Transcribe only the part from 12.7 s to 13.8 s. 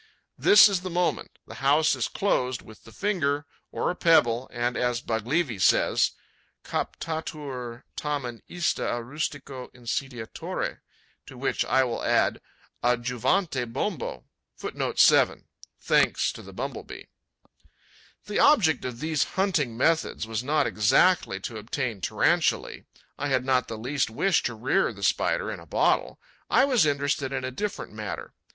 'adjuvante